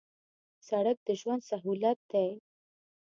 سړک 0.67 0.97
د 1.07 1.09
ژوند 1.19 1.41
سهولت 1.49 1.99
دی 2.11 2.29